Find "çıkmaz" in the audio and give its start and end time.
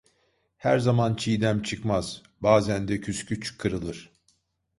1.61-2.23